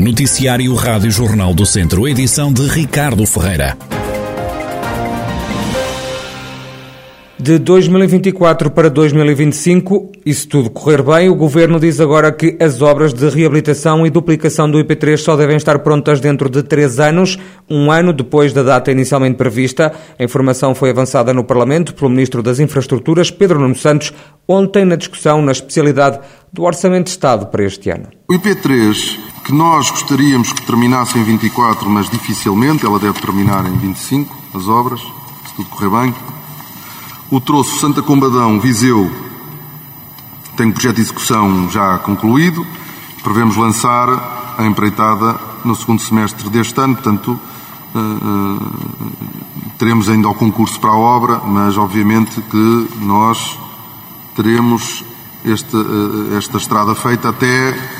[0.00, 3.76] Noticiário Rádio Jornal do Centro, edição de Ricardo Ferreira.
[7.38, 12.80] De 2024 para 2025, e se tudo correr bem, o Governo diz agora que as
[12.80, 17.38] obras de reabilitação e duplicação do IP3 só devem estar prontas dentro de três anos,
[17.68, 19.92] um ano depois da data inicialmente prevista.
[20.18, 24.14] A informação foi avançada no Parlamento pelo Ministro das Infraestruturas, Pedro Nuno Santos,
[24.48, 28.08] ontem na discussão na especialidade do Orçamento de Estado para este ano.
[28.30, 33.76] O IP3, que nós gostaríamos que terminasse em 24, mas dificilmente, ela deve terminar em
[33.76, 36.14] 25, as obras, se tudo correr bem,
[37.28, 39.10] o troço Santa Combadão, Viseu,
[40.56, 42.64] tem um projeto de execução já concluído.
[43.24, 47.40] Prevemos lançar a empreitada no segundo semestre deste ano, portanto,
[47.92, 48.72] uh, uh,
[49.78, 53.58] teremos ainda o concurso para a obra, mas obviamente que nós
[54.36, 55.04] teremos
[55.44, 57.99] esta, uh, esta estrada feita até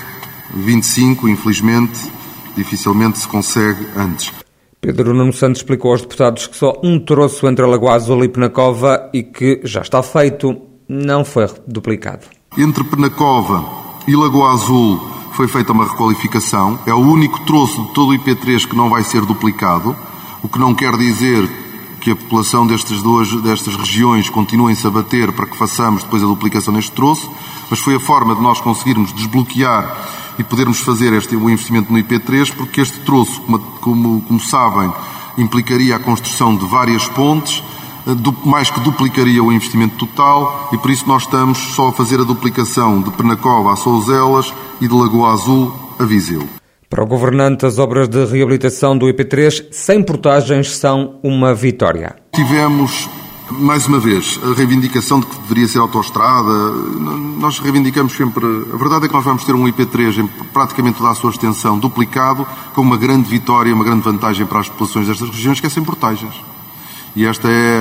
[0.54, 2.10] 25, infelizmente,
[2.56, 4.32] dificilmente se consegue antes.
[4.80, 8.28] Pedro Nuno Santos explicou aos deputados que só um troço entre a Lagoa Azul e
[8.28, 10.56] Penacova e que já está feito,
[10.88, 12.26] não foi duplicado.
[12.56, 13.62] Entre Penacova
[14.08, 14.98] e Lagoa Azul
[15.32, 16.78] foi feita uma requalificação.
[16.86, 19.94] É o único troço de todo o IP3 que não vai ser duplicado,
[20.42, 21.48] o que não quer dizer
[22.00, 26.26] que a população destas duas destas regiões continue-se a bater para que façamos depois a
[26.26, 27.30] duplicação neste troço,
[27.68, 31.98] mas foi a forma de nós conseguirmos desbloquear e podermos fazer este, o investimento no
[31.98, 34.90] IP3, porque este troço, como, como, como sabem,
[35.36, 37.62] implicaria a construção de várias pontes,
[38.06, 42.20] eh, mais que duplicaria o investimento total, e por isso nós estamos só a fazer
[42.20, 46.48] a duplicação de Penacova a Souzelas e de Lagoa Azul a Viseu.
[46.88, 52.16] Para o governante, as obras de reabilitação do IP3 sem portagens são uma vitória.
[52.34, 53.08] Tivemos
[53.52, 56.70] mais uma vez, a reivindicação de que deveria ser autoestrada,
[57.38, 58.44] nós reivindicamos sempre.
[58.72, 61.78] A verdade é que nós vamos ter um IP3 em praticamente toda a sua extensão
[61.78, 65.70] duplicado, com uma grande vitória, uma grande vantagem para as populações destas regiões, que é
[65.70, 66.34] sem portagens.
[67.14, 67.80] E esta é.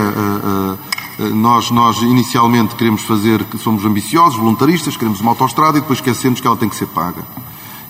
[1.33, 6.47] nós, nós inicialmente queremos fazer, somos ambiciosos, voluntaristas, queremos uma autoestrada e depois esquecemos que
[6.47, 7.23] ela tem que ser paga.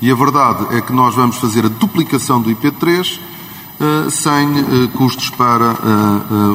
[0.01, 3.19] E a verdade é que nós vamos fazer a duplicação do IP3
[4.09, 5.75] sem custos para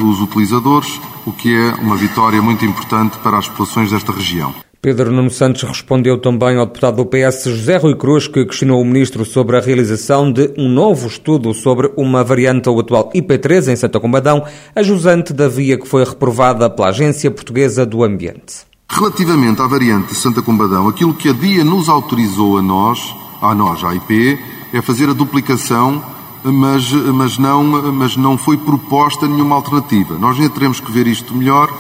[0.04, 4.54] os utilizadores o que é uma vitória muito importante para as populações desta região.
[4.80, 8.84] Pedro Nuno Santos respondeu também ao deputado do PS José Rui Cruz, que questionou o
[8.84, 13.76] ministro sobre a realização de um novo estudo sobre uma variante ao atual IP3 em
[13.76, 14.44] Santa Combadão,
[14.76, 18.66] a jusante da via que foi reprovada pela Agência Portuguesa do Ambiente.
[18.90, 23.54] Relativamente à variante de Santa Combadão, aquilo que a DIA nos autorizou a nós, a
[23.54, 24.38] nós, a IP,
[24.74, 26.02] é fazer a duplicação
[26.44, 30.18] mas, mas, não, mas não foi proposta nenhuma alternativa.
[30.18, 31.72] Nós ainda teremos que ver isto melhor,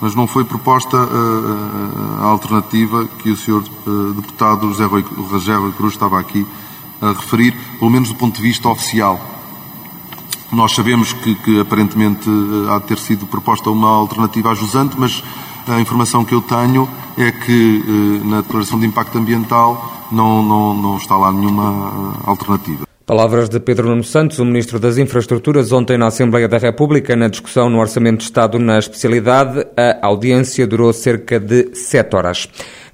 [0.00, 3.62] mas não foi proposta a, a, a alternativa que o Sr.
[3.62, 6.46] Eh, deputado José Rui, José Rui Cruz estava aqui
[7.00, 9.20] a referir, pelo menos do ponto de vista oficial.
[10.50, 15.22] Nós sabemos que, que, aparentemente eh, há de ter sido proposta uma alternativa ajusante, mas
[15.66, 20.74] a informação que eu tenho é que eh, na declaração de impacto ambiental não, não,
[20.74, 22.87] não está lá nenhuma alternativa.
[23.08, 27.28] Palavras de Pedro Nuno Santos, o Ministro das Infraestruturas, ontem na Assembleia da República, na
[27.28, 29.66] discussão no Orçamento de Estado na especialidade.
[29.78, 32.46] A audiência durou cerca de sete horas.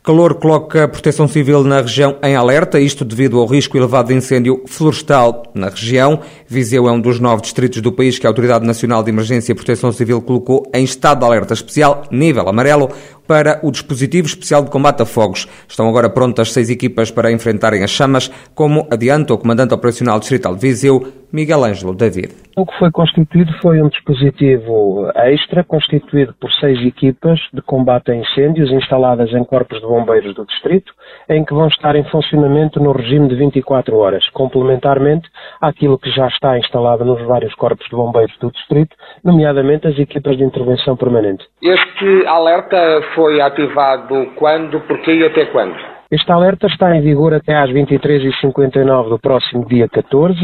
[0.05, 4.15] Calor coloca a Proteção Civil na região em alerta, isto devido ao risco elevado de
[4.15, 6.21] incêndio florestal na região.
[6.47, 9.55] Viseu é um dos nove distritos do país que a Autoridade Nacional de Emergência e
[9.55, 12.91] Proteção Civil colocou em estado de alerta especial, nível amarelo,
[13.27, 15.47] para o dispositivo especial de combate a fogos.
[15.69, 20.55] Estão agora prontas seis equipas para enfrentarem as chamas, como adianta o Comandante Operacional Distrital
[20.55, 22.33] de Viseu, Miguel Ângelo David.
[22.57, 28.15] O que foi constituído foi um dispositivo extra, constituído por seis equipas de combate a
[28.15, 30.93] incêndios instaladas em corpos de bombeiros do distrito,
[31.29, 35.29] em que vão estar em funcionamento no regime de 24 horas, complementarmente
[35.61, 40.37] àquilo que já está instalado nos vários corpos de bombeiros do distrito, nomeadamente as equipas
[40.37, 41.45] de intervenção permanente.
[41.61, 42.77] Este alerta
[43.15, 45.75] foi ativado quando, porquê e até quando?
[46.11, 50.39] Este alerta está em vigor até às 23h59 do próximo dia 14.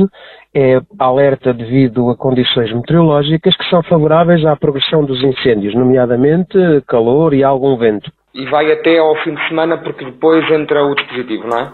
[0.55, 6.59] É alerta devido a condições meteorológicas que são favoráveis à progressão dos incêndios, nomeadamente
[6.89, 8.11] calor e algum vento.
[8.35, 11.73] E vai até ao fim de semana porque depois entra o dispositivo, não é?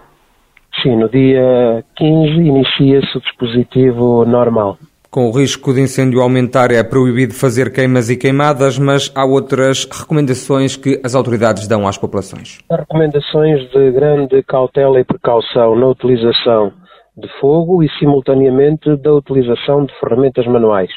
[0.82, 4.76] Sim, no dia 15 inicia-se o dispositivo normal.
[5.16, 9.86] Com o risco de incêndio aumentar, é proibido fazer queimas e queimadas, mas há outras
[9.86, 12.58] recomendações que as autoridades dão às populações.
[12.68, 16.70] Há recomendações de grande cautela e precaução na utilização
[17.16, 20.90] de fogo e, simultaneamente, da utilização de ferramentas manuais.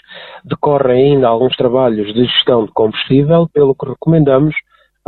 [0.43, 4.53] Decorrem ainda alguns trabalhos de gestão de combustível, pelo que recomendamos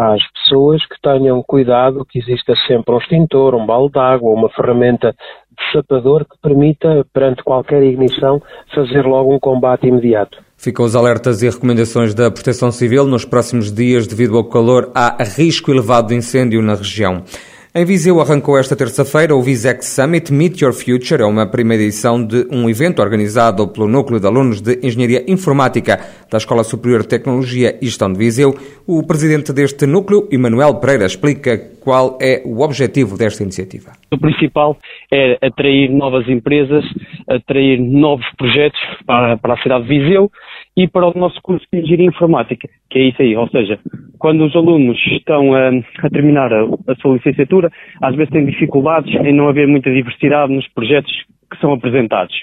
[0.01, 4.49] às pessoas que tenham cuidado que exista sempre um extintor, um balde de água, uma
[4.49, 8.41] ferramenta de sapador que permita, perante qualquer ignição,
[8.73, 10.39] fazer logo um combate imediato.
[10.57, 13.05] Ficam os alertas e recomendações da Proteção Civil.
[13.05, 17.23] Nos próximos dias, devido ao calor, há risco elevado de incêndio na região.
[17.73, 22.21] Em Viseu arrancou esta terça-feira o Visex Summit Meet Your Future, é uma primeira edição
[22.21, 25.97] de um evento organizado pelo Núcleo de Alunos de Engenharia Informática
[26.29, 28.53] da Escola Superior de Tecnologia e Gestão de Viseu.
[28.85, 33.93] O presidente deste núcleo, Emanuel Pereira, explica qual é o objetivo desta iniciativa.
[34.11, 34.75] O principal
[35.09, 36.83] é atrair novas empresas,
[37.25, 40.29] atrair novos projetos para, para a cidade de Viseu
[40.75, 43.79] e para o nosso curso de Engenharia Informática, que é isso aí, ou seja,
[44.21, 45.69] quando os alunos estão a,
[46.03, 50.53] a terminar a, a, sua licenciatura, às vezes têm dificuldades em não haver muita diversidade
[50.53, 51.11] nos projetos
[51.51, 52.35] que são apresentados.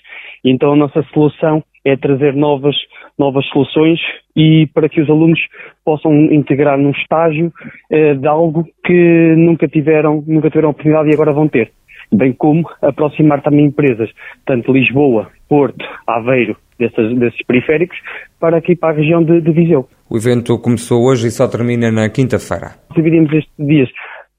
[0.44, 2.74] Então a nossa solução é trazer novas,
[3.16, 4.00] novas soluções
[4.34, 5.38] e para que os alunos
[5.84, 7.52] possam integrar num estágio
[7.90, 11.70] eh, de algo que nunca tiveram, nunca tiveram oportunidade e agora vão ter.
[12.12, 14.10] Bem como aproximar também empresas,
[14.44, 17.96] tanto Lisboa, Porto, Aveiro desses, desses periféricos
[18.40, 19.88] para aqui para a região de, de Viseu.
[20.10, 22.76] O evento começou hoje e só termina na quinta-feira.
[22.94, 23.88] Dividimos estes dias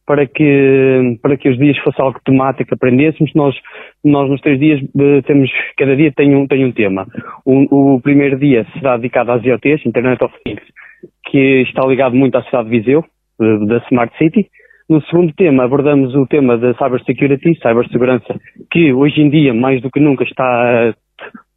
[0.10, 3.32] para que, para que os dias fosse algo temático, aprendêssemos.
[3.36, 3.56] Nós,
[4.04, 7.06] nós nos três dias eh, temos, cada dia tem um, tem um tema.
[7.46, 10.64] O, o primeiro dia será dedicado às IoTs, Internet of Things,
[11.28, 13.06] que está ligado muito à cidade de Viseu,
[13.40, 14.50] eh, da Smart City.
[14.90, 18.34] No segundo tema abordamos o tema da cybersecurity, cibersegurança,
[18.72, 20.96] que hoje em dia mais do que nunca está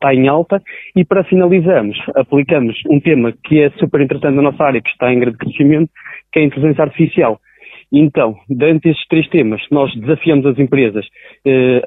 [0.02, 0.60] está em alta
[0.96, 5.12] e para finalizarmos aplicamos um tema que é super interessante na nossa área, que está
[5.12, 5.90] em grande crescimento,
[6.32, 7.40] que é a inteligência artificial.
[7.94, 11.04] Então, dentro destes três temas, nós desafiamos as empresas
[11.44, 11.82] eh,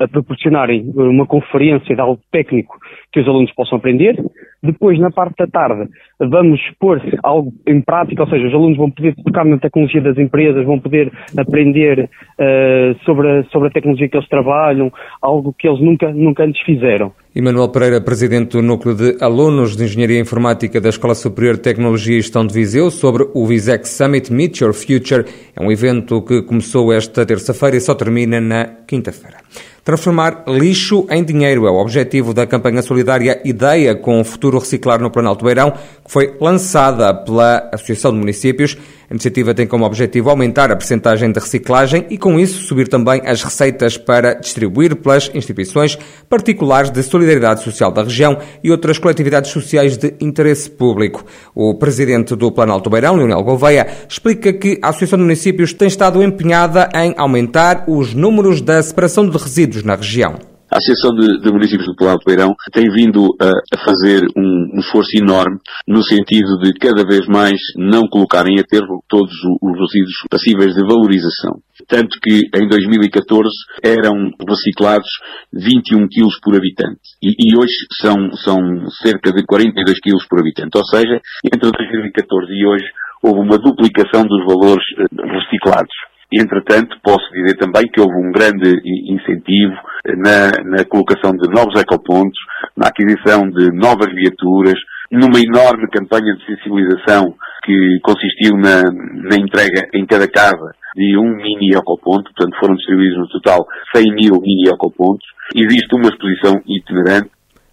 [0.00, 2.76] a, a, proporcionarem uma conferência de algo técnico
[3.12, 4.20] que os alunos possam aprender.
[4.60, 5.88] Depois, na parte da tarde,
[6.18, 10.18] vamos pôr algo em prática, ou seja, os alunos vão poder tocar na tecnologia das
[10.18, 15.68] empresas, vão poder aprender uh, sobre, a, sobre a tecnologia que eles trabalham, algo que
[15.68, 17.12] eles nunca, nunca antes fizeram.
[17.36, 22.16] Emanuel Pereira, presidente do Núcleo de Alunos de Engenharia Informática da Escola Superior de Tecnologia
[22.16, 25.24] e Gestão de Viseu, sobre o Visex Summit Meet Your Future.
[25.56, 29.38] É um evento que começou esta terça-feira e só termina na quinta-feira.
[29.84, 34.98] Transformar lixo em dinheiro é o objetivo da campanha solidária Ideia com o Futuro Reciclar
[34.98, 38.78] no Planalto Beirão, que foi lançada pela Associação de Municípios.
[39.10, 43.20] A iniciativa tem como objetivo aumentar a percentagem de reciclagem e, com isso, subir também
[43.26, 45.98] as receitas para distribuir pelas instituições
[46.30, 51.22] particulares de solidariedade social da região e outras coletividades sociais de interesse público.
[51.54, 56.22] O presidente do Planalto Beirão, Leonel Gouveia, explica que a Associação de Municípios tem estado
[56.22, 60.54] empenhada em aumentar os números da separação de resíduos na região.
[60.74, 64.80] A Associação de, de, Municípios do Planalto Beirão tem vindo a, a fazer um, um,
[64.80, 69.32] esforço enorme no sentido de cada vez mais não colocarem a termo todos
[69.62, 71.60] os resíduos passíveis de valorização.
[71.86, 73.50] Tanto que em 2014
[73.84, 75.08] eram reciclados
[75.52, 78.58] 21 quilos por habitante e, e hoje são, são
[79.02, 80.76] cerca de 42 quilos por habitante.
[80.76, 82.86] Ou seja, entre 2014 e hoje
[83.22, 85.94] houve uma duplicação dos valores eh, reciclados.
[86.40, 89.74] Entretanto, posso dizer também que houve um grande incentivo
[90.16, 92.38] na, na colocação de novos ecopontos,
[92.76, 94.78] na aquisição de novas viaturas,
[95.10, 97.34] numa enorme campanha de sensibilização
[97.64, 103.18] que consistiu na, na entrega em cada casa de um mini ecoponto, portanto foram distribuídos
[103.18, 105.26] no total 100 mil mini ecopontos.
[105.54, 107.30] Existe uma exposição itinerante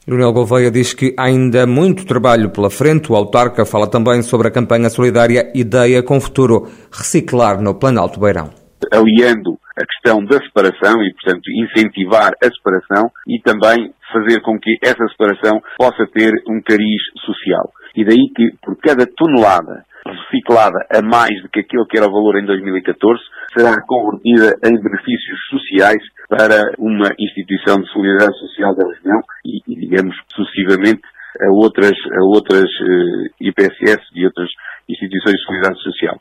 [0.08, 3.12] Leonel Gouveia diz que há ainda muito trabalho pela frente.
[3.12, 8.61] O autarca fala também sobre a campanha solidária Ideia com Futuro, reciclar no Planalto Beirão.
[8.92, 14.78] Aliando a questão da separação e, portanto, incentivar a separação e também fazer com que
[14.84, 17.72] essa separação possa ter um cariz social.
[17.96, 22.12] E daí que, por cada tonelada reciclada a mais do que aquilo que era o
[22.12, 23.22] valor em 2014,
[23.56, 29.76] será convertida em benefícios sociais para uma instituição de solidariedade social da região e, e
[29.80, 31.02] digamos, sucessivamente
[31.40, 34.50] a outras, a outras uh, eh, IPSS e outras
[34.92, 36.20] instituições de solidariedade social.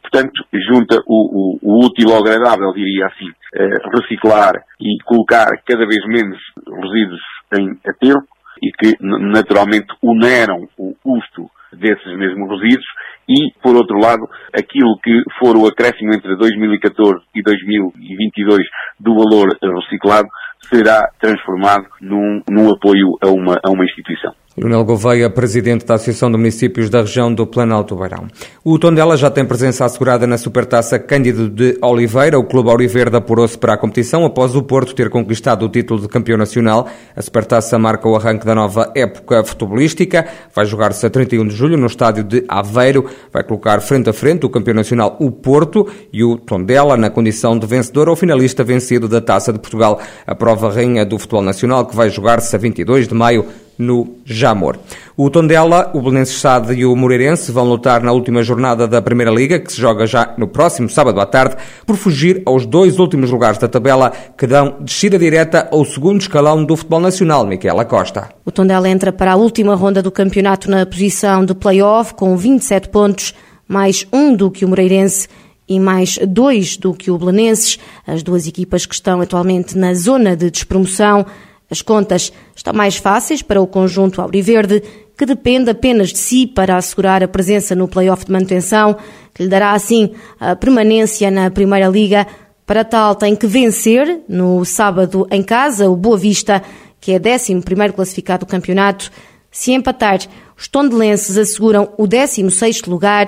[0.00, 5.86] Portanto, junta o, o, o útil ao agradável, diria assim, uh, reciclar e colocar cada
[5.86, 7.20] vez menos resíduos
[7.58, 8.22] em aterro
[8.62, 12.86] e que naturalmente oneram o custo desses mesmos resíduos
[13.28, 18.58] e, por outro lado, aquilo que for o acréscimo entre 2014 e 2022
[19.00, 20.28] do valor reciclado
[20.70, 24.34] será transformado num, num apoio a uma, a uma instituição.
[24.56, 28.28] Leonel Gouveia, presidente da Associação de Municípios da região do Planalto Beirão.
[28.62, 32.38] O Tondela já tem presença assegurada na Supertaça Cândido de Oliveira.
[32.38, 36.08] O Clube Auriverde apurou-se para a competição após o Porto ter conquistado o título de
[36.08, 36.86] campeão nacional.
[37.16, 40.26] A Supertaça marca o arranque da nova época futebolística.
[40.54, 43.06] Vai jogar-se a 31 de julho no estádio de Aveiro.
[43.32, 47.58] Vai colocar frente a frente o campeão nacional, o Porto, e o Tondela na condição
[47.58, 49.98] de vencedor ou finalista vencido da Taça de Portugal.
[50.26, 53.46] A prova rainha do futebol nacional que vai jogar-se a 22 de maio
[53.78, 54.78] no Jamor.
[55.16, 59.30] O Tondela, o Belenenses Sade e o Moreirense vão lutar na última jornada da Primeira
[59.30, 63.30] Liga, que se joga já no próximo sábado à tarde, por fugir aos dois últimos
[63.30, 68.30] lugares da tabela que dão descida direta ao segundo escalão do futebol nacional, Miquela Costa.
[68.44, 72.88] O Tondela entra para a última ronda do campeonato na posição de play-off com 27
[72.88, 73.34] pontos,
[73.68, 75.28] mais um do que o Moreirense
[75.68, 80.36] e mais dois do que o Belenenses, as duas equipas que estão atualmente na zona
[80.36, 81.24] de despromoção.
[81.70, 82.30] As contas
[82.62, 84.80] estão mais fáceis para o conjunto auriverde,
[85.18, 88.96] que depende apenas de si para assegurar a presença no play-off de manutenção,
[89.34, 92.24] que lhe dará assim a permanência na Primeira Liga.
[92.64, 96.62] Para tal, tem que vencer no sábado em casa o Boa Vista,
[97.00, 99.10] que é 11 classificado do campeonato.
[99.50, 100.20] Se empatar,
[100.56, 103.26] os tondelenses asseguram o 16º lugar,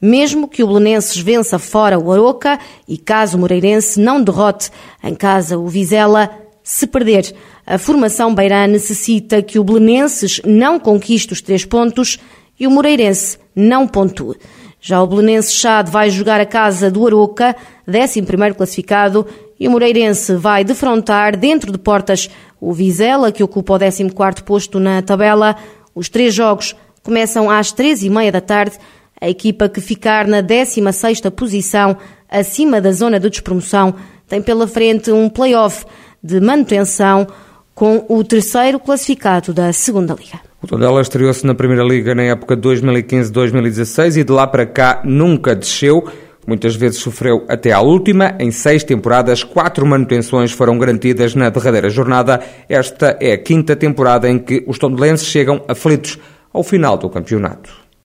[0.00, 4.70] mesmo que o Belenenses vença fora o Aroca e caso o Moreirense não derrote
[5.02, 7.32] em casa o Vizela, se perder,
[7.64, 12.18] a formação beirã necessita que o Belenenses não conquiste os três pontos
[12.58, 14.34] e o Moreirense não pontue.
[14.80, 17.54] Já o Belenenses Chade vai jogar a casa do Aroca,
[17.88, 18.20] 11
[18.56, 19.24] classificado,
[19.60, 22.28] e o Moreirense vai defrontar dentro de portas
[22.60, 25.54] o Vizela, que ocupa o 14 posto na tabela.
[25.94, 28.76] Os três jogos começam às 13h30 da tarde.
[29.20, 31.96] A equipa que ficar na 16ª posição,
[32.28, 33.94] acima da zona de despromoção,
[34.26, 35.86] tem pela frente um play-off
[36.26, 37.26] de manutenção
[37.74, 40.40] com o terceiro classificado da Segunda Liga.
[40.62, 45.54] O Tondela estreou-se na Primeira Liga na época 2015-2016 e de lá para cá nunca
[45.54, 46.08] desceu.
[46.46, 48.34] Muitas vezes sofreu até à última.
[48.38, 52.40] Em seis temporadas, quatro manutenções foram garantidas na derradeira jornada.
[52.68, 56.18] Esta é a quinta temporada em que os tondelenses chegam aflitos
[56.52, 57.85] ao final do campeonato.